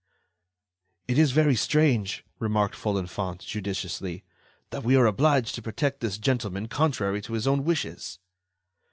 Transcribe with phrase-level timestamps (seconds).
[1.07, 4.23] "It is very strange," remarked Folenfant, judiciously,
[4.71, 8.17] "that we are obliged to protect this gentleman contrary to his own wishes."